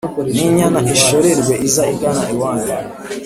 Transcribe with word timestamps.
N'inyana 0.35 0.79
ishorerwe 0.95 1.53
iza 1.67 1.83
igana 1.93 2.23
iwanyu 2.33 2.71